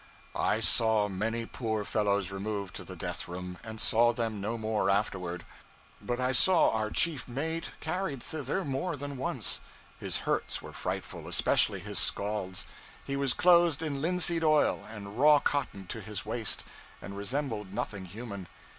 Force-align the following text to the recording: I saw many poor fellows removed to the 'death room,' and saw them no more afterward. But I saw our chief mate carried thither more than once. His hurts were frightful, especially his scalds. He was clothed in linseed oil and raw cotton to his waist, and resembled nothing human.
I 0.35 0.61
saw 0.61 1.07
many 1.07 1.45
poor 1.45 1.85
fellows 1.85 2.31
removed 2.31 2.75
to 2.77 2.83
the 2.83 2.95
'death 2.95 3.27
room,' 3.27 3.59
and 3.63 3.79
saw 3.79 4.11
them 4.11 4.41
no 4.41 4.57
more 4.57 4.89
afterward. 4.89 5.45
But 6.01 6.19
I 6.19 6.31
saw 6.31 6.71
our 6.71 6.89
chief 6.89 7.27
mate 7.27 7.69
carried 7.81 8.23
thither 8.23 8.65
more 8.65 8.95
than 8.95 9.15
once. 9.15 9.61
His 9.99 10.17
hurts 10.25 10.59
were 10.59 10.73
frightful, 10.73 11.27
especially 11.27 11.81
his 11.81 11.99
scalds. 11.99 12.65
He 13.05 13.15
was 13.15 13.35
clothed 13.35 13.83
in 13.83 14.01
linseed 14.01 14.43
oil 14.43 14.83
and 14.89 15.19
raw 15.19 15.37
cotton 15.37 15.85
to 15.89 16.01
his 16.01 16.25
waist, 16.25 16.63
and 16.99 17.15
resembled 17.15 17.71
nothing 17.71 18.05
human. 18.05 18.47